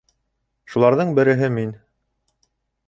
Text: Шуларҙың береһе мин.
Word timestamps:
Шуларҙың 0.75 1.13
береһе 1.21 1.53
мин. 1.59 1.79